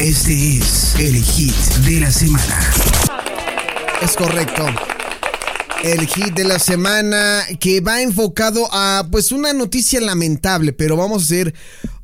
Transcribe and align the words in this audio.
Este 0.00 0.58
es 0.58 0.94
el 1.00 1.16
hit 1.24 1.56
de 1.84 2.00
la 2.00 2.12
semana. 2.12 2.60
Es 4.00 4.14
correcto. 4.16 4.64
El 5.82 6.06
hit 6.06 6.34
de 6.34 6.44
la 6.44 6.60
semana 6.60 7.44
que 7.58 7.80
va 7.80 8.00
enfocado 8.00 8.68
a 8.70 9.08
pues 9.10 9.32
una 9.32 9.52
noticia 9.52 10.00
lamentable, 10.00 10.72
pero 10.72 10.96
vamos 10.96 11.22
a 11.22 11.24
hacer 11.24 11.52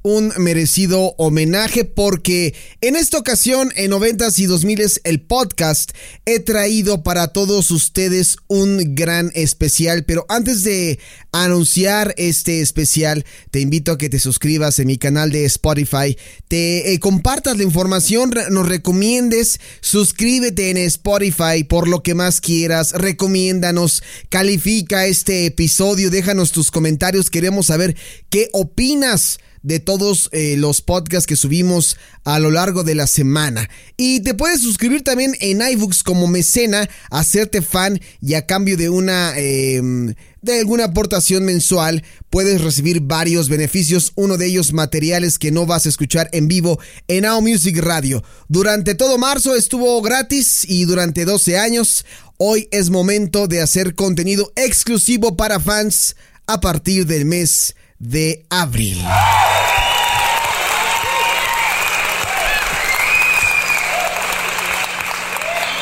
un 0.04 0.34
merecido 0.36 1.14
homenaje 1.16 1.86
porque 1.86 2.54
en 2.82 2.94
esta 2.94 3.16
ocasión, 3.16 3.72
en 3.74 3.90
90s 3.90 4.38
y 4.38 4.46
2000s, 4.46 5.00
el 5.02 5.22
podcast, 5.22 5.92
he 6.26 6.40
traído 6.40 7.02
para 7.02 7.28
todos 7.28 7.70
ustedes 7.70 8.36
un 8.46 8.94
gran 8.94 9.32
especial. 9.34 10.04
Pero 10.04 10.26
antes 10.28 10.62
de 10.62 10.98
anunciar 11.32 12.14
este 12.18 12.60
especial, 12.60 13.24
te 13.50 13.60
invito 13.60 13.92
a 13.92 13.98
que 13.98 14.10
te 14.10 14.20
suscribas 14.20 14.78
en 14.78 14.88
mi 14.88 14.98
canal 14.98 15.32
de 15.32 15.46
Spotify, 15.46 16.18
te 16.48 16.92
eh, 16.92 17.00
compartas 17.00 17.56
la 17.56 17.62
información, 17.62 18.30
nos 18.50 18.68
recomiendes, 18.68 19.58
suscríbete 19.80 20.68
en 20.68 20.76
Spotify 20.76 21.64
por 21.66 21.88
lo 21.88 22.02
que 22.02 22.14
más 22.14 22.42
quieras, 22.42 22.92
recomiéndanos, 22.92 24.02
califica 24.28 25.06
este 25.06 25.46
episodio, 25.46 26.10
déjanos 26.10 26.52
tus 26.52 26.70
comentarios, 26.70 27.30
queremos 27.30 27.66
saber 27.66 27.96
qué 28.28 28.50
opinas 28.52 29.38
de 29.64 29.80
todos 29.80 30.28
eh, 30.30 30.56
los 30.56 30.82
podcasts 30.82 31.26
que 31.26 31.36
subimos 31.36 31.96
a 32.22 32.38
lo 32.38 32.50
largo 32.50 32.84
de 32.84 32.94
la 32.94 33.06
semana. 33.08 33.68
Y 33.96 34.20
te 34.20 34.34
puedes 34.34 34.60
suscribir 34.60 35.02
también 35.02 35.34
en 35.40 35.62
iBooks 35.62 36.04
como 36.04 36.28
mecena, 36.28 36.88
hacerte 37.10 37.62
fan 37.62 38.00
y 38.20 38.34
a 38.34 38.46
cambio 38.46 38.76
de 38.76 38.90
una... 38.90 39.36
Em, 39.36 40.14
de 40.42 40.58
alguna 40.58 40.84
aportación 40.84 41.44
mensual 41.44 42.04
puedes 42.28 42.60
recibir 42.60 43.00
varios 43.00 43.48
beneficios, 43.48 44.12
uno 44.14 44.36
de 44.36 44.44
ellos 44.44 44.74
materiales 44.74 45.38
que 45.38 45.50
no 45.50 45.64
vas 45.64 45.86
a 45.86 45.88
escuchar 45.88 46.28
en 46.32 46.48
vivo 46.48 46.78
en 47.08 47.22
Now 47.22 47.40
Music 47.40 47.78
Radio. 47.78 48.22
Durante 48.48 48.94
todo 48.94 49.16
marzo 49.16 49.56
estuvo 49.56 50.02
gratis 50.02 50.66
y 50.68 50.84
durante 50.84 51.24
12 51.24 51.58
años, 51.58 52.04
hoy 52.36 52.68
es 52.72 52.90
momento 52.90 53.48
de 53.48 53.62
hacer 53.62 53.94
contenido 53.94 54.52
exclusivo 54.54 55.34
para 55.34 55.60
fans 55.60 56.14
a 56.46 56.60
partir 56.60 57.06
del 57.06 57.24
mes 57.24 57.74
de 57.98 58.44
abril. 58.50 58.98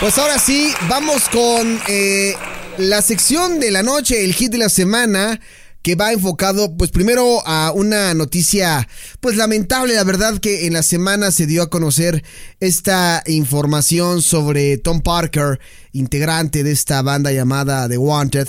Pues 0.03 0.19
ahora 0.19 0.36
sí, 0.41 0.72
vamos 0.89 1.28
con 1.28 1.78
eh, 1.86 2.34
la 2.77 3.00
sección 3.03 3.61
de 3.61 3.70
la 3.70 3.84
noche, 3.84 4.25
el 4.25 4.34
hit 4.34 4.50
de 4.50 4.58
la 4.58 4.69
semana 4.69 5.39
que 5.81 5.95
va 5.95 6.12
enfocado, 6.12 6.77
pues 6.77 6.91
primero 6.91 7.41
a 7.47 7.70
una 7.72 8.12
noticia, 8.12 8.89
pues 9.20 9.36
lamentable, 9.36 9.95
la 9.95 10.03
verdad 10.03 10.41
que 10.41 10.67
en 10.67 10.73
la 10.73 10.83
semana 10.83 11.30
se 11.30 11.47
dio 11.47 11.62
a 11.62 11.70
conocer 11.70 12.25
esta 12.58 13.23
información 13.27 14.23
sobre 14.23 14.77
Tom 14.77 15.03
Parker, 15.03 15.61
integrante 15.92 16.64
de 16.64 16.73
esta 16.73 17.00
banda 17.03 17.30
llamada 17.30 17.89
The 17.89 17.98
Wanted, 17.98 18.48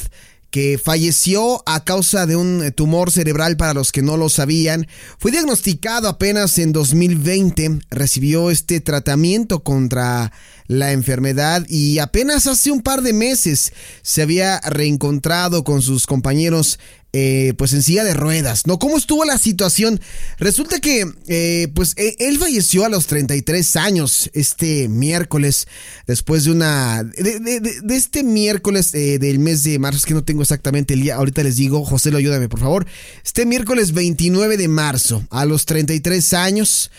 que 0.53 0.77
falleció 0.77 1.63
a 1.65 1.83
causa 1.83 2.27
de 2.27 2.35
un 2.35 2.71
tumor 2.75 3.09
cerebral 3.09 3.57
para 3.57 3.73
los 3.73 3.91
que 3.91 4.03
no 4.03 4.17
lo 4.17 4.29
sabían. 4.29 4.85
Fue 5.17 5.31
diagnosticado 5.31 6.07
apenas 6.07 6.59
en 6.59 6.71
2020, 6.71 7.79
recibió 7.89 8.51
este 8.51 8.79
tratamiento 8.79 9.63
contra 9.63 10.31
la 10.67 10.91
enfermedad 10.91 11.65
y 11.67 11.97
apenas 11.97 12.45
hace 12.45 12.69
un 12.69 12.83
par 12.83 13.01
de 13.01 13.13
meses 13.13 13.73
se 14.03 14.21
había 14.21 14.59
reencontrado 14.59 15.63
con 15.63 15.81
sus 15.81 16.05
compañeros 16.05 16.77
eh, 17.15 17.53
pues 17.59 17.73
en 17.73 17.83
silla 17.83 18.03
de 18.03 18.15
ruedas, 18.15 18.65
¿no? 18.65 18.79
¿Cómo 18.79 18.97
estuvo 18.97 19.23
la 19.23 19.37
situación? 19.37 20.01
Resulta 20.39 20.79
que, 20.79 21.05
eh, 21.27 21.67
pues 21.75 21.93
e, 21.95 22.15
él 22.17 22.39
falleció 22.39 22.85
a 22.85 22.89
los 22.89 23.05
33 23.05 23.75
años 23.75 24.31
este 24.33 24.89
miércoles, 24.89 25.67
después 26.07 26.45
de 26.45 26.51
una, 26.51 27.03
de, 27.03 27.81
este 27.89 28.23
miércoles 28.23 28.95
eh, 28.95 29.19
del 29.19 29.37
mes 29.37 29.63
de 29.63 29.77
marzo, 29.77 29.99
es 29.99 30.05
que 30.07 30.15
no 30.15 30.23
tengo 30.23 30.41
exactamente 30.41 30.95
el 30.95 31.01
día, 31.03 31.17
ahorita 31.17 31.43
les 31.43 31.55
digo, 31.55 31.85
José, 31.85 32.09
lo 32.09 32.17
ayúdame, 32.17 32.49
por 32.49 32.61
favor. 32.61 32.87
Este 33.23 33.45
miércoles 33.45 33.91
29 33.91 34.57
de 34.57 34.67
marzo, 34.67 35.23
a 35.29 35.45
los 35.45 35.67
33 35.67 36.33
años, 36.33 36.89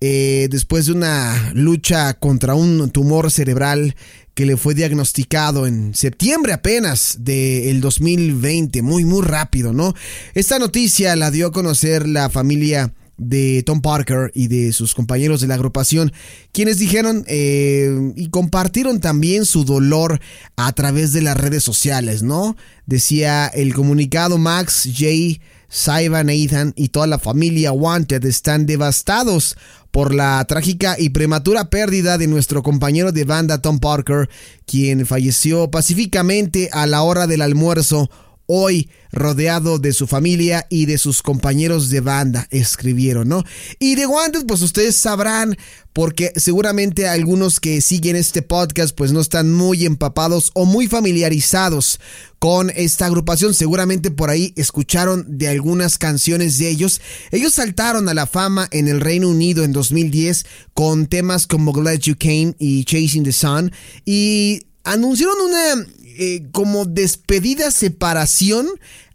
después 0.00 0.86
de 0.86 0.92
una 0.92 1.52
lucha 1.54 2.12
contra 2.14 2.56
un 2.56 2.90
tumor 2.90 3.30
cerebral 3.30 3.94
que 4.34 4.46
le 4.46 4.56
fue 4.56 4.74
diagnosticado 4.74 5.66
en 5.66 5.94
septiembre 5.94 6.52
apenas 6.52 7.18
del 7.20 7.80
2020, 7.80 8.82
muy, 8.82 9.04
muy 9.04 9.22
rápido, 9.22 9.72
¿no? 9.72 9.94
Esta 10.34 10.58
noticia 10.58 11.14
la 11.16 11.30
dio 11.30 11.48
a 11.48 11.52
conocer 11.52 12.08
la 12.08 12.30
familia 12.30 12.94
de 13.18 13.62
Tom 13.64 13.80
Parker 13.80 14.32
y 14.34 14.48
de 14.48 14.72
sus 14.72 14.94
compañeros 14.94 15.40
de 15.40 15.46
la 15.46 15.54
agrupación, 15.54 16.12
quienes 16.50 16.78
dijeron 16.78 17.24
eh, 17.28 18.12
y 18.16 18.30
compartieron 18.30 19.00
también 19.00 19.44
su 19.44 19.64
dolor 19.64 20.20
a 20.56 20.72
través 20.72 21.12
de 21.12 21.22
las 21.22 21.36
redes 21.36 21.62
sociales, 21.62 22.22
¿no? 22.22 22.56
Decía 22.86 23.46
el 23.46 23.74
comunicado 23.74 24.38
Max, 24.38 24.88
Jay, 24.94 25.40
Saiba, 25.72 26.22
Nathan 26.22 26.74
y 26.76 26.88
toda 26.88 27.06
la 27.06 27.18
familia 27.18 27.72
Wanted 27.72 28.26
están 28.26 28.66
devastados 28.66 29.56
por 29.90 30.12
la 30.12 30.44
trágica 30.44 30.96
y 30.98 31.08
prematura 31.08 31.70
pérdida 31.70 32.18
de 32.18 32.26
nuestro 32.26 32.62
compañero 32.62 33.10
de 33.10 33.24
banda 33.24 33.62
Tom 33.62 33.78
Parker, 33.78 34.28
quien 34.66 35.06
falleció 35.06 35.70
pacíficamente 35.70 36.68
a 36.72 36.86
la 36.86 37.00
hora 37.02 37.26
del 37.26 37.40
almuerzo 37.40 38.10
hoy 38.46 38.90
rodeado 39.12 39.78
de 39.78 39.92
su 39.92 40.06
familia 40.06 40.66
y 40.70 40.86
de 40.86 40.98
sus 40.98 41.22
compañeros 41.22 41.90
de 41.90 42.00
banda, 42.00 42.48
escribieron, 42.50 43.28
¿no? 43.28 43.44
Y 43.78 43.94
de 43.94 44.06
guantes, 44.06 44.44
pues 44.46 44.62
ustedes 44.62 44.96
sabrán, 44.96 45.56
porque 45.92 46.32
seguramente 46.36 47.06
algunos 47.06 47.60
que 47.60 47.80
siguen 47.82 48.16
este 48.16 48.42
podcast, 48.42 48.96
pues 48.96 49.12
no 49.12 49.20
están 49.20 49.52
muy 49.52 49.84
empapados 49.84 50.50
o 50.54 50.64
muy 50.64 50.86
familiarizados 50.86 52.00
con 52.38 52.70
esta 52.70 53.06
agrupación. 53.06 53.52
Seguramente 53.52 54.10
por 54.10 54.30
ahí 54.30 54.54
escucharon 54.56 55.26
de 55.28 55.48
algunas 55.48 55.98
canciones 55.98 56.56
de 56.58 56.70
ellos. 56.70 57.00
Ellos 57.30 57.54
saltaron 57.54 58.08
a 58.08 58.14
la 58.14 58.26
fama 58.26 58.68
en 58.70 58.88
el 58.88 59.00
Reino 59.00 59.28
Unido 59.28 59.64
en 59.64 59.72
2010 59.72 60.46
con 60.72 61.06
temas 61.06 61.46
como 61.46 61.72
Glad 61.72 61.98
You 61.98 62.16
Came 62.18 62.54
y 62.58 62.84
Chasing 62.84 63.24
the 63.24 63.32
Sun. 63.32 63.70
Y 64.06 64.62
anunciaron 64.84 65.36
una 65.40 65.86
eh, 66.18 66.48
como 66.52 66.84
despedida 66.84 67.70
separación 67.70 68.68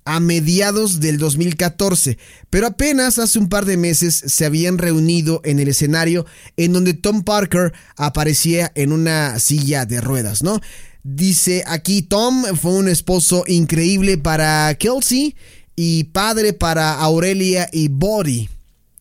a 0.06 0.22
mediados 0.22 1.02
del 1.02 1.18
2014, 1.18 2.18
pero 2.50 2.68
apenas 2.68 3.20
hace 3.20 3.40
un 3.40 3.50
par 3.50 3.66
de 3.66 3.76
meses 3.76 4.24
se 4.26 4.46
habían 4.46 4.78
reunido 4.78 5.42
en 5.44 5.60
el 5.60 5.68
escenario 5.68 6.26
en 6.56 6.72
donde 6.72 6.94
Tom 6.94 7.24
Parker 7.24 7.74
aparecía 7.98 8.72
en 8.76 8.94
una 8.94 9.38
silla 9.40 9.86
de 9.86 10.00
ruedas, 10.00 10.44
¿no? 10.44 10.62
Dice 11.04 11.64
aquí 11.68 12.02
Tom 12.02 12.44
fue 12.56 12.72
un 12.72 12.88
esposo 12.88 13.44
increíble 13.48 14.18
para 14.18 14.74
Kelsey 14.76 15.36
y 15.76 16.06
padre 16.06 16.54
para 16.54 16.94
Aurelia 16.94 17.70
y 17.72 17.90
Body. 17.90 18.50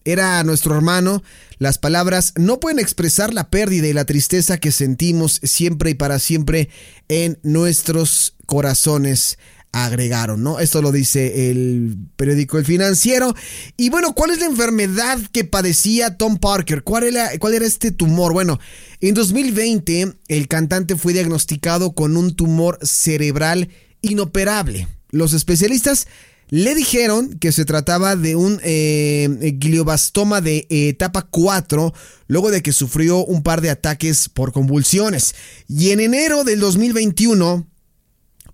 Era 0.06 0.42
nuestro 0.44 0.74
hermano 0.74 1.22
las 1.58 1.78
palabras 1.78 2.34
no 2.36 2.60
pueden 2.60 2.78
expresar 2.78 3.32
la 3.32 3.48
pérdida 3.48 3.86
y 3.86 3.92
la 3.92 4.04
tristeza 4.04 4.58
que 4.58 4.72
sentimos 4.72 5.40
siempre 5.42 5.90
y 5.90 5.94
para 5.94 6.18
siempre 6.18 6.68
en 7.08 7.38
nuestros 7.42 8.34
corazones 8.44 9.38
agregaron, 9.72 10.42
¿no? 10.42 10.58
Esto 10.58 10.80
lo 10.82 10.92
dice 10.92 11.50
el 11.50 11.96
periódico 12.16 12.58
El 12.58 12.64
Financiero. 12.64 13.34
Y 13.76 13.90
bueno, 13.90 14.14
¿cuál 14.14 14.30
es 14.30 14.40
la 14.40 14.46
enfermedad 14.46 15.18
que 15.32 15.44
padecía 15.44 16.16
Tom 16.16 16.38
Parker? 16.38 16.82
¿Cuál 16.82 17.04
era, 17.04 17.30
cuál 17.38 17.54
era 17.54 17.66
este 17.66 17.90
tumor? 17.90 18.32
Bueno, 18.32 18.58
en 19.00 19.14
2020 19.14 20.14
el 20.28 20.48
cantante 20.48 20.96
fue 20.96 21.14
diagnosticado 21.14 21.92
con 21.92 22.16
un 22.16 22.34
tumor 22.36 22.78
cerebral 22.82 23.70
inoperable. 24.02 24.88
Los 25.10 25.32
especialistas 25.32 26.06
le 26.48 26.74
dijeron 26.74 27.38
que 27.38 27.52
se 27.52 27.64
trataba 27.64 28.16
de 28.16 28.36
un 28.36 28.60
eh, 28.62 29.54
glioblastoma 29.58 30.40
de 30.40 30.66
etapa 30.68 31.22
4, 31.22 31.92
luego 32.28 32.50
de 32.50 32.62
que 32.62 32.72
sufrió 32.72 33.24
un 33.24 33.42
par 33.42 33.60
de 33.60 33.70
ataques 33.70 34.28
por 34.28 34.52
convulsiones. 34.52 35.34
Y 35.68 35.90
en 35.90 36.00
enero 36.00 36.44
del 36.44 36.60
2021 36.60 37.66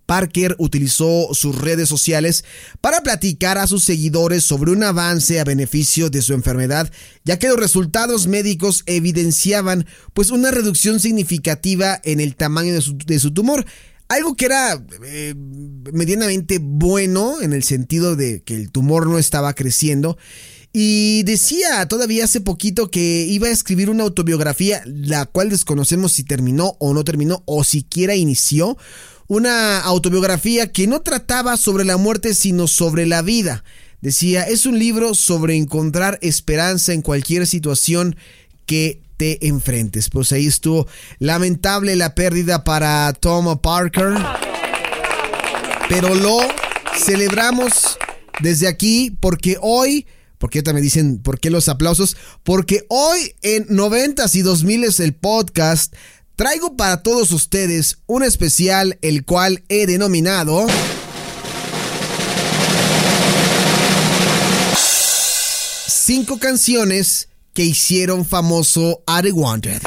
Parker 0.06 0.56
utilizó 0.58 1.32
sus 1.32 1.56
redes 1.56 1.88
sociales 1.88 2.44
para 2.80 3.02
platicar 3.02 3.58
a 3.58 3.66
sus 3.66 3.84
seguidores 3.84 4.44
sobre 4.44 4.72
un 4.72 4.82
avance 4.82 5.40
a 5.40 5.44
beneficio 5.44 6.10
de 6.10 6.22
su 6.22 6.34
enfermedad, 6.34 6.90
ya 7.24 7.38
que 7.38 7.48
los 7.48 7.56
resultados 7.56 8.26
médicos 8.26 8.82
evidenciaban 8.86 9.86
pues 10.12 10.30
una 10.30 10.50
reducción 10.50 11.00
significativa 11.00 12.00
en 12.04 12.20
el 12.20 12.36
tamaño 12.36 12.74
de 12.74 13.18
su 13.18 13.32
tumor. 13.32 13.64
Algo 14.08 14.36
que 14.36 14.44
era 14.44 14.84
eh, 15.04 15.34
medianamente 15.36 16.58
bueno 16.60 17.40
en 17.40 17.52
el 17.52 17.62
sentido 17.62 18.16
de 18.16 18.42
que 18.42 18.54
el 18.54 18.70
tumor 18.70 19.06
no 19.06 19.18
estaba 19.18 19.54
creciendo. 19.54 20.18
Y 20.72 21.22
decía 21.24 21.86
todavía 21.86 22.24
hace 22.24 22.40
poquito 22.40 22.90
que 22.90 23.26
iba 23.28 23.48
a 23.48 23.52
escribir 23.52 23.90
una 23.90 24.04
autobiografía, 24.04 24.82
la 24.86 25.26
cual 25.26 25.50
desconocemos 25.50 26.12
si 26.12 26.24
terminó 26.24 26.76
o 26.78 26.94
no 26.94 27.04
terminó 27.04 27.42
o 27.44 27.62
siquiera 27.64 28.14
inició. 28.14 28.78
Una 29.28 29.80
autobiografía 29.80 30.72
que 30.72 30.86
no 30.86 31.02
trataba 31.02 31.56
sobre 31.56 31.84
la 31.84 31.96
muerte 31.96 32.34
sino 32.34 32.68
sobre 32.68 33.06
la 33.06 33.22
vida. 33.22 33.64
Decía, 34.00 34.42
es 34.42 34.66
un 34.66 34.78
libro 34.78 35.14
sobre 35.14 35.56
encontrar 35.56 36.18
esperanza 36.22 36.92
en 36.92 37.02
cualquier 37.02 37.46
situación 37.46 38.16
que 38.66 39.01
te 39.22 39.46
enfrentes. 39.46 40.10
Pues 40.10 40.32
ahí 40.32 40.48
estuvo 40.48 40.88
lamentable 41.20 41.94
la 41.94 42.12
pérdida 42.16 42.64
para 42.64 43.12
Tom 43.12 43.56
Parker. 43.60 44.14
Pero 45.88 46.12
lo 46.16 46.40
celebramos 46.98 47.98
desde 48.40 48.66
aquí 48.66 49.16
porque 49.20 49.58
hoy, 49.60 50.08
porque 50.38 50.64
también 50.64 50.82
dicen, 50.82 51.18
¿por 51.22 51.38
qué 51.38 51.50
los 51.50 51.68
aplausos? 51.68 52.16
Porque 52.42 52.84
hoy 52.88 53.36
en 53.42 53.68
90s 53.68 54.34
y 54.34 54.42
2000 54.42 54.82
es 54.82 54.98
el 54.98 55.14
podcast. 55.14 55.94
Traigo 56.34 56.76
para 56.76 57.04
todos 57.04 57.30
ustedes 57.30 57.98
un 58.06 58.24
especial 58.24 58.98
el 59.02 59.24
cual 59.24 59.62
he 59.68 59.86
denominado... 59.86 60.66
Cinco 65.86 66.40
canciones 66.40 67.28
que 67.54 67.64
hicieron 67.64 68.24
famoso 68.24 69.02
a 69.06 69.22
The 69.22 69.32
Wanted. 69.32 69.82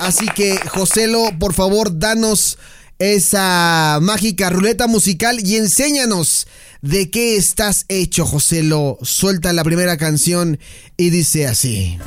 Así 0.00 0.28
que, 0.28 0.58
Joselo, 0.68 1.30
por 1.38 1.54
favor, 1.54 1.98
danos 1.98 2.58
esa 2.98 3.98
mágica 4.02 4.50
ruleta 4.50 4.86
musical 4.86 5.38
y 5.42 5.56
enséñanos 5.56 6.46
de 6.82 7.10
qué 7.10 7.36
estás 7.36 7.86
hecho, 7.88 8.26
Joselo. 8.26 8.98
Suelta 9.02 9.52
la 9.52 9.64
primera 9.64 9.96
canción 9.96 10.58
y 10.96 11.10
dice 11.10 11.46
así. 11.46 11.98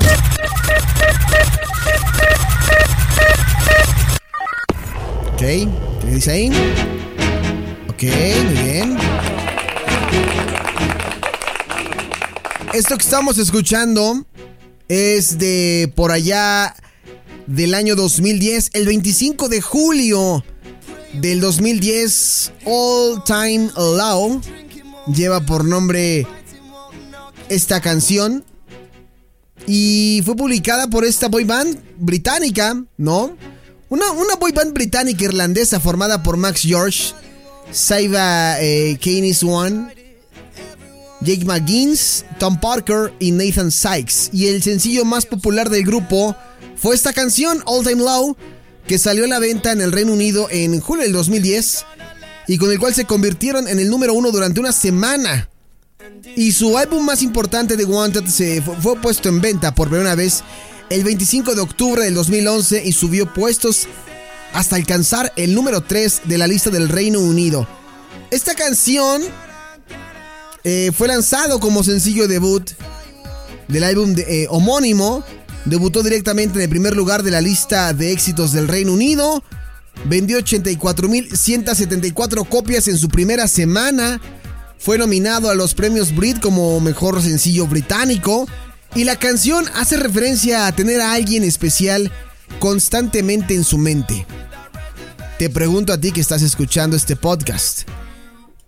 Ok, 5.32 5.40
¿qué 5.40 6.06
dice 6.06 6.30
ahí? 6.30 6.52
Ok, 7.88 8.02
muy 8.44 8.62
bien. 8.62 9.17
Esto 12.74 12.98
que 12.98 13.04
estamos 13.04 13.38
escuchando 13.38 14.26
es 14.88 15.38
de 15.38 15.90
por 15.96 16.12
allá 16.12 16.74
del 17.46 17.72
año 17.72 17.96
2010, 17.96 18.70
el 18.74 18.86
25 18.86 19.48
de 19.48 19.62
julio 19.62 20.44
del 21.14 21.40
2010, 21.40 22.52
All 22.66 23.24
Time 23.24 23.70
Low 23.74 24.40
lleva 25.12 25.40
por 25.40 25.64
nombre 25.64 26.26
esta 27.48 27.80
canción 27.80 28.44
y 29.66 30.20
fue 30.26 30.36
publicada 30.36 30.88
por 30.88 31.06
esta 31.06 31.28
boy 31.28 31.44
band 31.44 31.80
británica, 31.96 32.84
¿no? 32.98 33.34
Una, 33.88 34.10
una 34.10 34.36
boy 34.36 34.52
band 34.52 34.74
británica 34.74 35.24
irlandesa 35.24 35.80
formada 35.80 36.22
por 36.22 36.36
Max 36.36 36.60
George, 36.62 37.14
Saiba 37.70 38.60
eh, 38.60 38.98
One, 39.42 39.97
Jake 41.20 41.44
McGuinness, 41.44 42.24
Tom 42.38 42.58
Parker 42.60 43.12
y 43.18 43.32
Nathan 43.32 43.70
Sykes. 43.70 44.30
Y 44.32 44.46
el 44.48 44.62
sencillo 44.62 45.04
más 45.04 45.26
popular 45.26 45.68
del 45.68 45.84
grupo 45.84 46.36
fue 46.76 46.94
esta 46.94 47.12
canción, 47.12 47.62
All 47.66 47.84
Time 47.84 48.02
Low, 48.02 48.36
que 48.86 48.98
salió 48.98 49.24
a 49.24 49.28
la 49.28 49.38
venta 49.38 49.72
en 49.72 49.80
el 49.80 49.92
Reino 49.92 50.12
Unido 50.12 50.48
en 50.50 50.80
julio 50.80 51.04
del 51.04 51.12
2010 51.12 51.84
y 52.46 52.56
con 52.56 52.72
el 52.72 52.78
cual 52.78 52.94
se 52.94 53.04
convirtieron 53.04 53.68
en 53.68 53.78
el 53.78 53.90
número 53.90 54.14
uno 54.14 54.30
durante 54.30 54.60
una 54.60 54.72
semana. 54.72 55.50
Y 56.36 56.52
su 56.52 56.78
álbum 56.78 57.04
más 57.04 57.22
importante 57.22 57.76
de 57.76 57.84
Wanted 57.84 58.26
se 58.26 58.62
fue, 58.62 58.96
puesto 59.00 59.28
en 59.28 59.40
venta 59.40 59.74
por 59.74 59.88
primera 59.88 60.14
vez 60.14 60.42
el 60.88 61.04
25 61.04 61.54
de 61.54 61.60
octubre 61.60 62.04
del 62.04 62.14
2011 62.14 62.82
y 62.84 62.92
subió 62.92 63.32
puestos 63.32 63.86
hasta 64.54 64.76
alcanzar 64.76 65.32
el 65.36 65.54
número 65.54 65.82
3 65.82 66.22
de 66.24 66.38
la 66.38 66.46
lista 66.46 66.70
del 66.70 66.88
Reino 66.88 67.20
Unido. 67.20 67.68
Esta 68.30 68.54
canción 68.54 69.22
eh, 70.70 70.92
fue 70.92 71.08
lanzado 71.08 71.60
como 71.60 71.82
sencillo 71.82 72.28
debut 72.28 72.72
del 73.68 73.84
álbum 73.84 74.14
eh, 74.18 74.46
homónimo. 74.50 75.24
Debutó 75.64 76.02
directamente 76.02 76.58
en 76.58 76.64
el 76.64 76.68
primer 76.68 76.94
lugar 76.94 77.22
de 77.22 77.30
la 77.30 77.40
lista 77.40 77.94
de 77.94 78.12
éxitos 78.12 78.52
del 78.52 78.68
Reino 78.68 78.92
Unido. 78.92 79.42
Vendió 80.04 80.38
84.174 80.38 82.46
copias 82.46 82.86
en 82.86 82.98
su 82.98 83.08
primera 83.08 83.48
semana. 83.48 84.20
Fue 84.78 84.98
nominado 84.98 85.48
a 85.48 85.54
los 85.54 85.72
premios 85.72 86.14
Brit 86.14 86.38
como 86.38 86.78
mejor 86.80 87.22
sencillo 87.22 87.66
británico. 87.66 88.46
Y 88.94 89.04
la 89.04 89.16
canción 89.16 89.64
hace 89.74 89.96
referencia 89.96 90.66
a 90.66 90.72
tener 90.72 91.00
a 91.00 91.14
alguien 91.14 91.44
especial 91.44 92.12
constantemente 92.58 93.54
en 93.54 93.64
su 93.64 93.78
mente. 93.78 94.26
Te 95.38 95.48
pregunto 95.48 95.94
a 95.94 95.98
ti 95.98 96.12
que 96.12 96.20
estás 96.20 96.42
escuchando 96.42 96.94
este 96.94 97.16
podcast. 97.16 97.88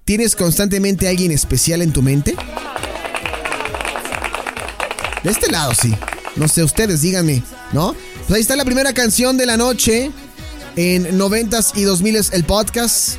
¿Tienes 0.04 0.34
constantemente 0.34 1.06
a 1.06 1.10
alguien 1.10 1.30
especial 1.30 1.82
en 1.82 1.92
tu 1.92 2.02
mente? 2.02 2.34
De 5.22 5.30
este 5.30 5.50
lado 5.50 5.72
sí. 5.74 5.94
No 6.36 6.48
sé, 6.48 6.64
ustedes 6.64 7.02
díganme, 7.02 7.42
¿no? 7.72 7.94
Pues 8.26 8.36
ahí 8.36 8.40
está 8.40 8.56
la 8.56 8.64
primera 8.64 8.92
canción 8.92 9.36
de 9.36 9.46
la 9.46 9.56
noche 9.56 10.10
en 10.76 11.18
90s 11.18 11.72
y 11.76 11.82
2000s 11.82 12.32
el 12.32 12.44
podcast. 12.44 13.16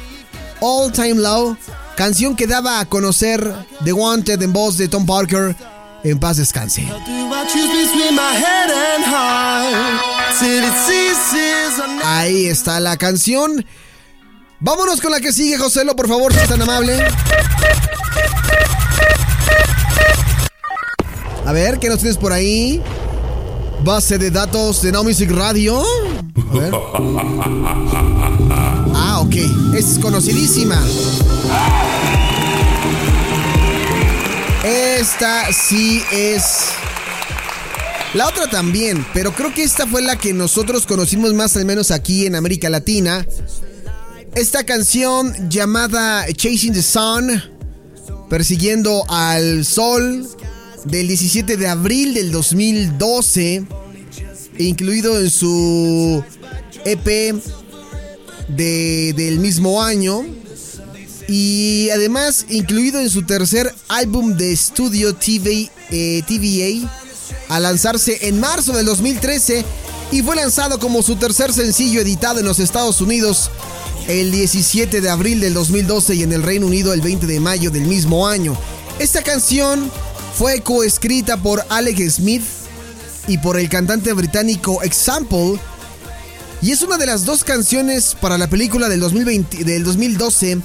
All 0.59 0.91
Time 0.91 1.15
Low. 1.15 1.57
Canción 1.95 2.35
que 2.35 2.47
daba 2.47 2.79
a 2.79 2.85
conocer 2.85 3.53
The 3.83 3.93
Wanted 3.93 4.41
en 4.41 4.53
voz 4.53 4.77
de 4.77 4.87
Tom 4.87 5.05
Parker. 5.05 5.55
En 6.03 6.19
paz 6.19 6.37
descanse. 6.37 6.87
Ahí 12.03 12.45
está 12.47 12.79
la 12.79 12.97
canción. 12.97 13.65
Vámonos 14.63 15.01
con 15.01 15.11
la 15.11 15.19
que 15.19 15.33
sigue, 15.33 15.57
Joselo, 15.57 15.95
por 15.95 16.07
favor, 16.07 16.31
si 16.31 16.39
es 16.39 16.47
tan 16.47 16.61
amable. 16.61 17.03
A 21.47 21.51
ver, 21.51 21.79
¿qué 21.79 21.89
nos 21.89 21.97
tienes 21.97 22.17
por 22.17 22.31
ahí? 22.31 22.79
Base 23.83 24.19
de 24.19 24.29
datos 24.29 24.83
de 24.83 24.91
Now 24.91 25.03
Music 25.03 25.31
Radio. 25.31 25.81
A 25.81 26.53
ver. 26.53 26.71
Ah, 28.93 29.21
ok. 29.21 29.35
Es 29.75 29.97
conocidísima. 29.97 30.79
Esta 34.63 35.51
sí 35.51 36.03
es. 36.11 36.67
La 38.13 38.27
otra 38.27 38.47
también, 38.47 39.07
pero 39.13 39.33
creo 39.33 39.53
que 39.53 39.63
esta 39.63 39.87
fue 39.87 40.03
la 40.03 40.17
que 40.17 40.33
nosotros 40.33 40.85
conocimos 40.85 41.33
más 41.33 41.55
al 41.57 41.65
menos 41.65 41.89
aquí 41.89 42.27
en 42.27 42.35
América 42.35 42.69
Latina. 42.69 43.25
Esta 44.35 44.63
canción 44.63 45.49
llamada 45.49 46.25
Chasing 46.33 46.71
the 46.71 46.81
Sun, 46.81 47.43
persiguiendo 48.29 49.03
al 49.09 49.65
sol, 49.65 50.25
del 50.85 51.09
17 51.09 51.57
de 51.57 51.67
abril 51.67 52.13
del 52.13 52.31
2012, 52.31 53.65
incluido 54.57 55.19
en 55.19 55.29
su 55.29 56.23
EP 56.85 57.35
del 58.47 59.39
mismo 59.39 59.83
año 59.83 60.23
y 61.27 61.89
además 61.89 62.45
incluido 62.49 63.01
en 63.01 63.09
su 63.09 63.23
tercer 63.23 63.73
álbum 63.89 64.37
de 64.37 64.53
estudio 64.53 65.13
TV, 65.13 65.69
eh, 65.89 66.23
TVA 66.25 66.89
a 67.49 67.59
lanzarse 67.59 68.29
en 68.29 68.39
marzo 68.39 68.71
del 68.71 68.85
2013 68.85 69.65
y 70.11 70.21
fue 70.21 70.37
lanzado 70.37 70.79
como 70.79 71.03
su 71.03 71.17
tercer 71.17 71.51
sencillo 71.51 71.99
editado 71.99 72.39
en 72.39 72.45
los 72.45 72.59
Estados 72.59 73.01
Unidos 73.01 73.51
el 74.07 74.31
17 74.31 75.01
de 75.01 75.09
abril 75.09 75.39
del 75.39 75.53
2012 75.53 76.15
y 76.15 76.23
en 76.23 76.33
el 76.33 76.43
Reino 76.43 76.67
Unido 76.67 76.93
el 76.93 77.01
20 77.01 77.27
de 77.27 77.39
mayo 77.39 77.71
del 77.71 77.83
mismo 77.83 78.27
año. 78.27 78.57
Esta 78.99 79.21
canción 79.21 79.91
fue 80.37 80.61
coescrita 80.61 81.37
por 81.37 81.63
Alex 81.69 82.15
Smith 82.15 82.43
y 83.27 83.37
por 83.37 83.59
el 83.59 83.69
cantante 83.69 84.13
británico 84.13 84.81
Example 84.83 85.59
y 86.61 86.71
es 86.71 86.83
una 86.83 86.97
de 86.97 87.07
las 87.07 87.25
dos 87.25 87.43
canciones 87.43 88.15
para 88.19 88.37
la 88.37 88.47
película 88.47 88.87
del, 88.87 88.99
2020, 88.99 89.63
del 89.63 89.83
2012 89.83 90.59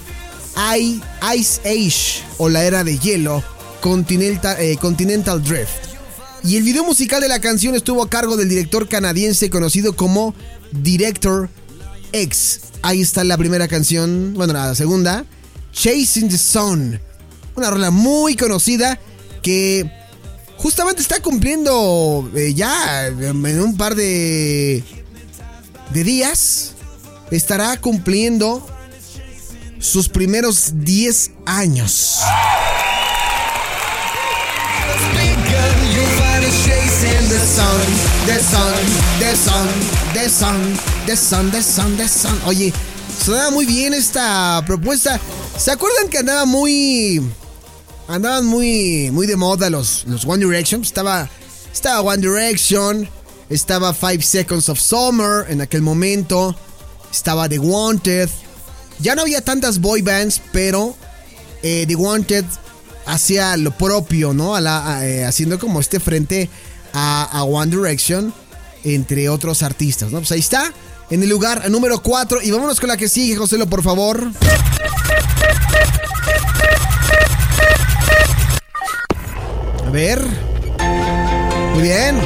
Ice 0.78 1.60
Age 1.64 2.22
o 2.36 2.50
la 2.50 2.64
era 2.64 2.84
de 2.84 2.98
hielo 2.98 3.42
Continental, 3.80 4.56
eh, 4.60 4.76
Continental 4.78 5.42
Drift. 5.42 5.96
Y 6.44 6.56
el 6.56 6.64
video 6.64 6.84
musical 6.84 7.20
de 7.20 7.28
la 7.28 7.40
canción 7.40 7.74
estuvo 7.74 8.02
a 8.02 8.10
cargo 8.10 8.36
del 8.36 8.48
director 8.48 8.88
canadiense 8.88 9.48
conocido 9.48 9.96
como 9.96 10.34
Director 10.70 11.48
Ahí 12.80 13.02
está 13.02 13.24
la 13.24 13.36
primera 13.36 13.68
canción, 13.68 14.32
bueno, 14.32 14.54
la 14.54 14.74
segunda, 14.74 15.26
Chasing 15.74 16.30
the 16.30 16.38
Sun. 16.38 16.98
Una 17.54 17.70
rola 17.70 17.90
muy 17.90 18.36
conocida 18.36 18.98
que 19.42 19.90
justamente 20.56 21.02
está 21.02 21.20
cumpliendo 21.20 22.30
eh, 22.34 22.54
ya 22.54 23.08
en 23.08 23.60
un 23.60 23.76
par 23.76 23.94
de, 23.94 24.82
de 25.92 26.04
días. 26.04 26.72
Estará 27.30 27.78
cumpliendo 27.82 28.66
sus 29.78 30.08
primeros 30.08 30.72
10 30.74 31.32
años. 31.44 32.20
Oye, 42.46 42.72
sonaba 43.24 43.50
muy 43.50 43.66
bien 43.66 43.94
esta 43.94 44.62
propuesta. 44.66 45.20
¿Se 45.58 45.70
acuerdan 45.70 46.08
que 46.08 46.18
andaba 46.18 46.44
muy. 46.44 47.22
Andaban 48.08 48.46
muy. 48.46 49.10
muy 49.12 49.26
de 49.26 49.36
moda 49.36 49.70
los, 49.70 50.04
los 50.06 50.24
One 50.24 50.44
Direction? 50.44 50.82
Estaba. 50.82 51.28
Estaba 51.72 52.00
One 52.00 52.18
Direction. 52.18 53.08
Estaba 53.48 53.94
Five 53.94 54.22
Seconds 54.22 54.68
of 54.68 54.80
Summer 54.80 55.46
en 55.48 55.60
aquel 55.60 55.82
momento. 55.82 56.56
Estaba 57.12 57.48
The 57.48 57.58
Wanted. 57.58 58.28
Ya 58.98 59.14
no 59.14 59.22
había 59.22 59.42
tantas 59.42 59.80
boy 59.80 60.02
bands, 60.02 60.40
pero 60.52 60.96
eh, 61.62 61.84
The 61.86 61.96
Wanted 61.96 62.44
hacía 63.06 63.56
lo 63.56 63.70
propio, 63.70 64.32
¿no? 64.32 64.58
Eh, 64.58 65.24
haciendo 65.24 65.58
como 65.58 65.80
este 65.80 66.00
frente 66.00 66.48
a, 66.92 67.44
One 67.44 67.70
Direction, 67.70 68.32
entre 68.94 69.28
otros 69.28 69.62
artistas, 69.62 70.12
¿no? 70.12 70.18
Pues 70.18 70.30
ahí 70.32 70.38
está, 70.38 70.72
en 71.10 71.22
el 71.22 71.28
lugar 71.28 71.68
número 71.70 72.00
4. 72.00 72.42
Y 72.42 72.50
vámonos 72.50 72.78
con 72.78 72.88
la 72.88 72.96
que 72.96 73.08
sigue, 73.08 73.36
Joselo, 73.36 73.66
por 73.66 73.82
favor. 73.82 74.30
A 79.84 79.90
ver. 79.90 80.20
Muy 81.74 81.82
bien. 81.82 82.16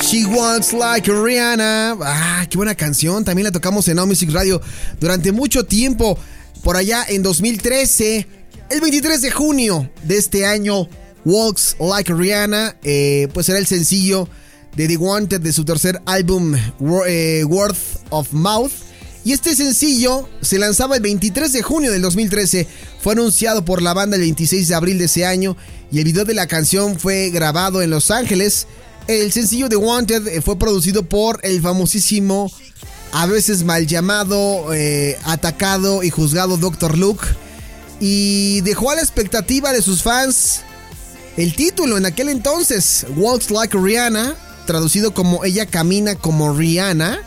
She 0.00 0.24
Wants 0.24 0.72
Like 0.72 1.12
Rihanna. 1.12 1.96
Ah, 2.02 2.46
qué 2.48 2.56
buena 2.56 2.74
canción. 2.74 3.24
También 3.24 3.44
la 3.44 3.52
tocamos 3.52 3.86
en 3.88 3.96
Now 3.96 4.06
Music 4.06 4.30
Radio 4.32 4.60
durante 4.98 5.32
mucho 5.32 5.64
tiempo. 5.66 6.18
Por 6.64 6.76
allá 6.76 7.04
en 7.08 7.22
2013. 7.22 8.26
El 8.70 8.80
23 8.80 9.22
de 9.22 9.30
junio 9.30 9.90
de 10.02 10.16
este 10.16 10.46
año. 10.46 10.88
Walks 11.24 11.76
Like 11.78 12.12
Rihanna. 12.12 12.76
Eh, 12.82 13.28
pues 13.32 13.46
será 13.46 13.58
el 13.58 13.66
sencillo 13.66 14.28
de 14.76 14.88
The 14.88 14.96
Wanted 14.96 15.40
de 15.40 15.52
su 15.52 15.64
tercer 15.64 16.00
álbum 16.06 16.54
eh, 17.06 17.44
Worth 17.44 17.78
of 18.10 18.32
Mouth. 18.32 18.72
Y 19.24 19.32
este 19.32 19.54
sencillo 19.54 20.28
se 20.40 20.58
lanzaba 20.58 20.96
el 20.96 21.02
23 21.02 21.52
de 21.52 21.62
junio 21.62 21.92
del 21.92 22.02
2013. 22.02 22.66
Fue 23.00 23.12
anunciado 23.12 23.64
por 23.64 23.82
la 23.82 23.92
banda 23.92 24.16
el 24.16 24.22
26 24.22 24.68
de 24.68 24.74
abril 24.74 24.98
de 24.98 25.04
ese 25.04 25.26
año. 25.26 25.56
Y 25.92 25.98
el 25.98 26.04
video 26.04 26.24
de 26.24 26.34
la 26.34 26.46
canción 26.46 26.98
fue 26.98 27.30
grabado 27.30 27.82
en 27.82 27.90
Los 27.90 28.10
Ángeles 28.10 28.66
el 29.10 29.32
sencillo 29.32 29.68
de 29.68 29.76
Wanted 29.76 30.28
eh, 30.28 30.40
fue 30.40 30.56
producido 30.56 31.02
por 31.02 31.40
el 31.42 31.60
famosísimo, 31.60 32.50
a 33.12 33.26
veces 33.26 33.64
mal 33.64 33.86
llamado, 33.86 34.72
eh, 34.72 35.18
atacado 35.24 36.02
y 36.02 36.10
juzgado 36.10 36.56
Dr. 36.56 36.96
Luke. 36.96 37.26
Y 37.98 38.60
dejó 38.62 38.90
a 38.90 38.94
la 38.94 39.02
expectativa 39.02 39.72
de 39.72 39.82
sus 39.82 40.02
fans 40.02 40.62
el 41.36 41.54
título 41.54 41.96
en 41.96 42.06
aquel 42.06 42.28
entonces, 42.28 43.06
Walks 43.16 43.50
Like 43.50 43.76
Rihanna, 43.78 44.34
traducido 44.66 45.14
como 45.14 45.44
Ella 45.44 45.66
camina 45.66 46.14
como 46.14 46.56
Rihanna. 46.56 47.20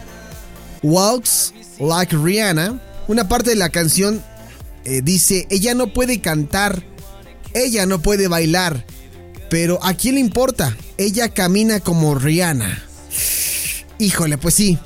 Walks 0.82 1.54
Like 1.80 2.16
Rihanna. 2.16 2.80
Una 3.08 3.28
parte 3.28 3.52
de 3.52 3.56
la 3.56 3.70
canción 3.70 4.24
eh, 4.86 5.02
dice, 5.04 5.48
ella 5.50 5.74
no 5.74 5.94
puede 5.94 6.22
cantar, 6.22 6.84
ella 7.54 7.86
no 7.86 8.02
puede 8.02 8.28
bailar, 8.28 8.86
pero 9.50 9.80
¿a 9.84 9.94
quién 9.94 10.16
le 10.16 10.22
importa? 10.22 10.76
Ella 10.98 11.30
camina 11.30 11.80
como 11.80 12.16
Rihanna. 12.16 12.84
Híjole, 14.00 14.38
pues 14.38 14.56
sí. 14.56 14.78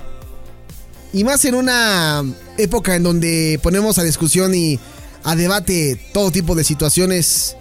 Y 1.14 1.24
más 1.24 1.46
en 1.46 1.56
una 1.56 2.24
época 2.58 2.96
en 2.96 3.04
donde 3.04 3.60
ponemos 3.64 3.98
a 3.98 4.04
discusión 4.04 4.54
y 4.54 4.80
a 5.24 5.36
debate 5.36 6.00
todo 6.14 6.32
tipo 6.32 6.54
de 6.54 6.64
situaciones 6.64 7.56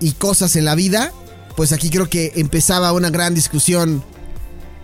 y 0.00 0.12
cosas 0.12 0.56
en 0.56 0.64
la 0.64 0.74
vida, 0.74 1.12
pues 1.56 1.72
aquí 1.72 1.90
creo 1.90 2.08
que 2.08 2.32
empezaba 2.36 2.92
una 2.92 3.10
gran 3.10 3.34
discusión. 3.34 4.04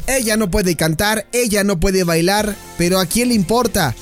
Ella 0.07 0.37
no 0.37 0.51
puede 0.51 0.77
cantar, 0.77 1.27
ella 1.33 1.65
no 1.65 1.81
puede 1.81 2.05
bailar, 2.05 2.55
pero 2.77 2.99
¿a 2.99 3.07
quién 3.07 3.29
le 3.29 3.35
importa? 3.35 3.95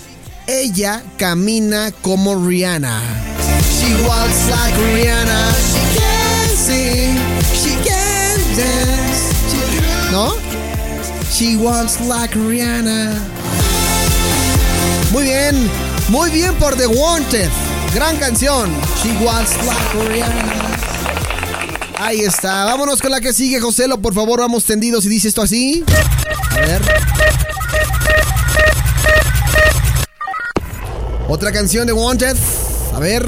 Ella 0.47 1.03
camina 1.17 1.93
como 2.03 2.35
Rihanna. 2.47 3.01
She 3.79 3.95
walks 4.07 4.49
like 4.51 4.77
Rihanna. 4.95 5.53
¿No? 10.13 10.35
She 11.33 11.57
wants 11.57 11.99
like 12.01 12.35
Rihanna. 12.35 13.19
Muy 15.11 15.25
bien, 15.25 15.71
muy 16.09 16.31
bien 16.31 16.55
por 16.57 16.77
The 16.77 16.87
Wanted. 16.87 17.49
Gran 17.95 18.19
canción. 18.19 18.71
She 19.03 19.13
wants 19.25 19.57
like 19.65 20.09
Rihanna. 20.11 20.92
Ahí 21.97 22.21
está. 22.21 22.65
Vámonos 22.65 23.01
con 23.01 23.11
la 23.11 23.21
que 23.21 23.33
sigue, 23.33 23.61
Joselo. 23.61 23.99
Por 24.01 24.15
favor, 24.15 24.41
vamos 24.41 24.65
tendidos 24.65 25.05
y 25.07 25.09
dice 25.09 25.29
esto 25.29 25.43
así. 25.43 25.85
A 26.51 26.61
ver. 26.61 26.83
Otra 31.29 31.53
canción 31.53 31.87
de 31.87 31.93
Wanted. 31.93 32.37
A 32.95 32.99
ver. 32.99 33.23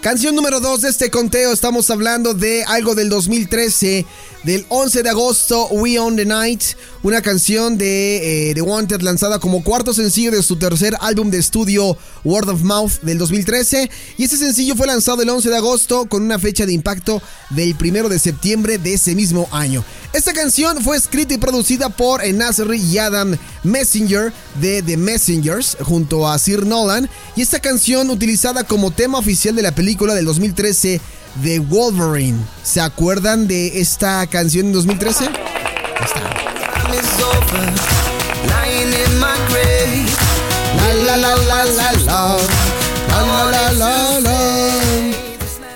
Canción 0.00 0.34
número 0.34 0.60
2 0.60 0.82
de 0.82 0.88
este 0.88 1.10
conteo, 1.10 1.52
estamos 1.52 1.90
hablando 1.90 2.32
de 2.32 2.64
algo 2.64 2.94
del 2.94 3.08
2013, 3.08 4.06
del 4.44 4.64
11 4.68 5.02
de 5.02 5.10
agosto, 5.10 5.66
We 5.68 5.98
On 5.98 6.16
The 6.16 6.24
Night, 6.24 6.62
una 7.02 7.22
canción 7.22 7.76
de 7.76 8.52
The 8.54 8.60
eh, 8.60 8.62
Wanted 8.62 9.02
lanzada 9.02 9.38
como 9.38 9.62
cuarto 9.62 9.92
sencillo 9.92 10.30
de 10.30 10.42
su 10.42 10.56
tercer 10.56 10.96
álbum 11.00 11.30
de 11.30 11.38
estudio 11.38 11.96
Word 12.24 12.48
of 12.48 12.62
Mouth 12.62 13.00
del 13.02 13.18
2013. 13.18 13.90
Y 14.16 14.24
este 14.24 14.36
sencillo 14.36 14.76
fue 14.76 14.86
lanzado 14.86 15.22
el 15.22 15.28
11 15.28 15.48
de 15.48 15.56
agosto 15.56 16.06
con 16.06 16.22
una 16.22 16.38
fecha 16.38 16.66
de 16.66 16.72
impacto 16.72 17.22
del 17.50 17.74
1 17.80 18.08
de 18.08 18.18
septiembre 18.18 18.78
de 18.78 18.94
ese 18.94 19.14
mismo 19.14 19.48
año. 19.50 19.84
Esta 20.12 20.32
canción 20.32 20.82
fue 20.82 20.96
escrita 20.96 21.34
y 21.34 21.38
producida 21.38 21.88
por 21.90 22.26
Nasri 22.26 22.80
y 22.80 22.98
Adam 22.98 23.36
Messenger 23.62 24.32
de 24.60 24.82
The 24.82 24.96
Messengers 24.96 25.76
junto 25.82 26.28
a 26.28 26.38
Sir 26.38 26.64
Nolan. 26.64 27.08
Y 27.36 27.42
esta 27.42 27.60
canción 27.60 28.08
utilizada 28.10 28.64
como 28.64 28.90
tema 28.90 29.18
oficial 29.18 29.54
de 29.54 29.62
la 29.62 29.74
película 29.74 30.14
del 30.14 30.24
2013 30.24 31.00
The 31.42 31.58
Wolverine. 31.60 32.38
¿Se 32.62 32.80
acuerdan 32.80 33.46
de 33.48 33.80
esta 33.80 34.26
canción 34.26 34.66
en 34.66 34.72
2013? 34.72 35.24
Está. 35.24 36.38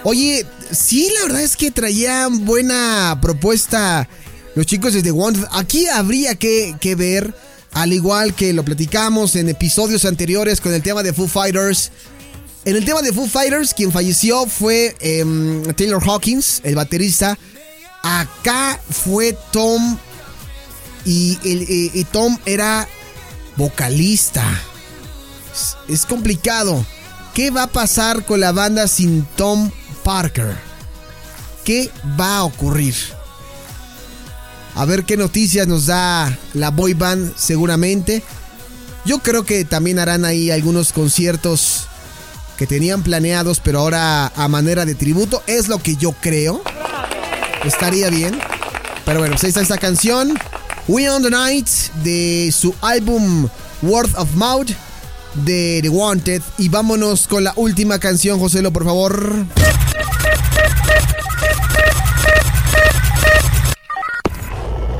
Oye, 0.05 0.45
sí, 0.71 1.11
la 1.15 1.27
verdad 1.27 1.43
es 1.43 1.57
que 1.57 1.71
traían 1.71 2.45
buena 2.45 3.19
propuesta 3.23 4.09
los 4.55 4.67
chicos 4.67 4.93
desde 4.93 5.11
Wanted. 5.13 5.45
Aquí 5.53 5.87
habría 5.87 6.35
que, 6.35 6.95
ver, 6.97 7.35
al 7.73 7.93
igual 7.93 8.35
que 8.35 8.53
lo 8.53 8.65
platicamos 8.65 9.37
en 9.37 9.49
episodios 9.49 10.05
anteriores 10.05 10.61
con 10.61 10.75
el 10.75 10.83
tema 10.83 11.03
de 11.03 11.13
Foo 11.13 11.29
Fighters. 11.29 11.91
En 12.64 12.76
el 12.76 12.85
tema 12.85 13.02
de 13.02 13.12
Foo 13.12 13.26
Fighters, 13.26 13.75
quien 13.75 13.90
falleció 13.90 14.47
fue 14.47 14.95
em, 15.00 15.64
Taylor 15.75 16.02
Hawkins, 16.04 16.61
el 16.62 16.76
baterista. 16.76 17.37
Acá 18.04 18.81
fue 18.88 19.37
Tom 19.50 19.99
y, 21.04 22.04
Tom 22.12 22.38
era 22.47 22.87
vocalista. 23.57 24.45
Es, 25.88 26.07
complicado. 26.07 26.87
¿Qué 27.35 27.50
va 27.50 27.64
a 27.64 27.73
pasar 27.73 28.25
con 28.25 28.38
la 28.38 28.52
banda 28.52 28.87
sin 28.87 29.25
Tom 29.37 29.71
Parker? 30.04 30.57
¿Qué 31.64 31.90
va 32.19 32.38
a 32.38 32.45
ocurrir? 32.45 32.95
A 34.76 34.85
ver 34.85 35.04
qué 35.04 35.16
noticias 35.16 35.66
nos 35.66 35.87
da 35.87 36.38
la 36.54 36.71
boy 36.71 36.95
band 36.95 37.35
seguramente. 37.37 38.23
Yo 39.04 39.19
creo 39.19 39.45
que 39.45 39.64
también 39.64 39.99
harán 39.99 40.25
ahí 40.25 40.50
algunos 40.50 40.92
conciertos 40.92 41.88
que 42.57 42.67
tenían 42.67 43.03
planeados, 43.03 43.61
pero 43.61 43.81
ahora 43.81 44.33
a 44.35 44.49
manera 44.49 44.85
de 44.85 44.95
tributo. 44.95 45.43
Es 45.47 45.69
lo 45.69 45.79
que 45.79 45.97
yo 45.97 46.13
creo. 46.13 46.63
Estaría 47.65 48.11
bien. 48.11 48.39
Pero 49.05 49.19
bueno, 49.19 49.35
pues 49.35 49.45
ahí 49.45 49.49
está 49.49 49.61
esta 49.61 49.79
canción. 49.79 50.35
We 50.89 51.09
on 51.09 51.23
the 51.23 51.31
Night 51.31 51.69
de 52.03 52.53
su 52.57 52.75
álbum 52.81 53.49
Worth 53.83 54.17
of 54.17 54.35
Mouth 54.35 54.71
de 55.35 55.81
The 55.83 55.89
Wanted. 55.89 56.43
Y 56.59 56.69
vámonos 56.69 57.27
con 57.27 57.45
la 57.45 57.53
última 57.57 57.99
canción, 57.99 58.39
Joselo, 58.39 58.73
por 58.73 58.85
favor. 58.85 59.47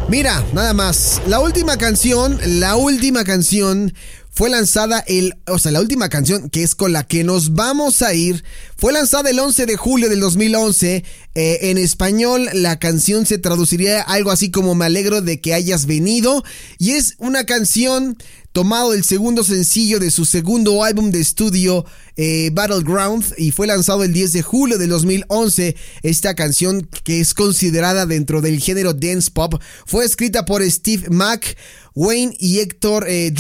Mira, 0.09 0.45
nada 0.53 0.75
más. 0.75 1.23
La 1.27 1.41
última 1.41 1.79
canción, 1.79 2.39
la 2.45 2.77
última 2.77 3.25
canción 3.25 3.95
fue 4.35 4.49
lanzada 4.49 5.05
el, 5.07 5.35
o 5.47 5.59
sea, 5.59 5.73
la 5.73 5.81
última 5.81 6.09
canción 6.09 6.49
que 6.49 6.63
es 6.63 6.75
con 6.75 6.93
la 6.93 7.05
que 7.05 7.23
nos 7.23 7.55
vamos 7.55 8.01
a 8.01 8.15
ir, 8.15 8.43
fue 8.77 8.93
lanzada 8.93 9.29
el 9.29 9.39
11 9.39 9.67
de 9.67 9.77
julio 9.77 10.09
del 10.09 10.21
2011. 10.21 11.05
Eh, 11.35 11.59
en 11.63 11.79
español 11.79 12.49
la 12.55 12.79
canción 12.79 13.27
se 13.27 13.39
traduciría 13.39 14.01
algo 14.01 14.31
así 14.31 14.51
como 14.51 14.75
me 14.75 14.87
alegro 14.87 15.21
de 15.21 15.41
que 15.41 15.55
hayas 15.55 15.87
venido 15.87 16.45
y 16.79 16.93
es 16.93 17.15
una 17.19 17.45
canción 17.45 18.17
tomado 18.53 18.93
el 18.93 19.05
segundo 19.05 19.45
sencillo 19.45 19.99
de 19.99 20.11
su 20.11 20.25
segundo 20.25 20.85
álbum 20.85 21.11
de 21.11 21.21
estudio 21.21 21.87
eh, 22.17 22.51
Battleground 22.53 23.25
y 23.39 23.51
fue 23.53 23.67
lanzado 23.67 24.05
el 24.05 24.13
10 24.13 24.33
de 24.33 24.43
julio 24.43 24.79
del 24.79 24.91
2011. 24.91 25.77
Esta 26.03 26.35
canción 26.35 26.89
que 27.05 27.21
es 27.21 27.35
considerada 27.35 28.07
dentro 28.07 28.41
del 28.41 28.61
género 28.61 28.95
dance 28.95 29.31
pop 29.31 29.55
fue 29.87 30.05
escrita 30.05 30.45
por 30.45 30.63
Steve 30.69 31.09
Mack, 31.11 31.57
Wayne 31.95 32.35
y 32.39 32.61
Héctor 32.61 33.07
eh, 33.09 33.33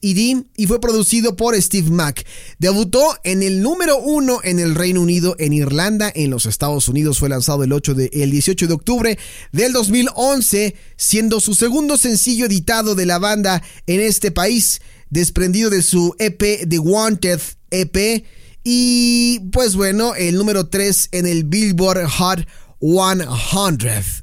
y 0.00 0.14
Dean 0.14 0.48
y 0.56 0.66
fue 0.66 0.80
producido 0.80 1.36
por 1.36 1.60
Steve 1.60 1.90
Mack. 1.90 2.24
Debutó 2.58 3.02
en 3.24 3.42
el 3.42 3.62
número 3.62 3.98
uno 3.98 4.40
en 4.42 4.58
el 4.58 4.74
Reino 4.74 5.00
Unido, 5.00 5.36
en 5.38 5.52
Irlanda, 5.52 6.10
en 6.14 6.30
los 6.30 6.46
Estados 6.46 6.88
Unidos 6.88 7.18
fue 7.18 7.28
lanzado 7.28 7.62
el, 7.64 7.72
8 7.72 7.94
de, 7.94 8.10
el 8.12 8.30
18 8.30 8.66
de 8.66 8.74
octubre 8.74 9.18
del 9.52 9.72
2011, 9.72 10.74
siendo 10.96 11.40
su 11.40 11.54
segundo 11.54 11.96
sencillo 11.96 12.46
editado 12.46 12.94
de 12.94 13.06
la 13.06 13.18
banda 13.18 13.62
en 13.86 14.00
este 14.00 14.30
país, 14.30 14.80
desprendido 15.14 15.70
de 15.70 15.80
su 15.80 16.14
EP 16.18 16.68
The 16.68 16.78
Wanted 16.80 17.40
EP 17.70 18.24
y 18.64 19.38
pues 19.52 19.76
bueno, 19.76 20.16
el 20.16 20.36
número 20.36 20.66
3 20.66 21.10
en 21.12 21.26
el 21.26 21.44
Billboard 21.44 22.04
Hot 22.08 22.46
100, 22.80 23.28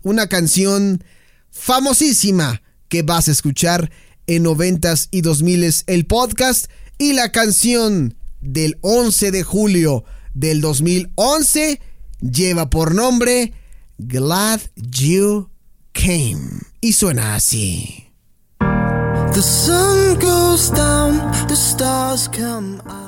una 0.04 0.28
canción 0.28 1.02
famosísima 1.50 2.62
que 2.90 3.04
vas 3.04 3.30
a 3.30 3.32
escuchar 3.32 3.90
en 4.28 4.44
90s 4.44 5.08
y 5.12 5.22
2000s 5.22 5.86
el 5.88 6.06
podcast 6.06 6.70
y 6.98 7.14
la 7.14 7.32
canción 7.32 8.16
del 8.42 8.78
11 8.82 9.32
de 9.32 9.44
julio 9.44 10.04
del 10.34 10.60
2011 10.60 11.80
lleva 12.20 12.70
por 12.70 12.94
nombre 12.94 13.54
Glad 13.98 14.60
You 14.76 15.50
Came. 15.94 16.60
Y 16.82 16.94
suena 16.94 17.36
así. 17.36 18.11
The 19.34 19.42
sun 19.42 20.20
goes 20.20 20.70
down, 20.70 21.18
the 21.48 21.56
stars 21.56 22.28
come 22.28 22.82
out. 22.86 23.01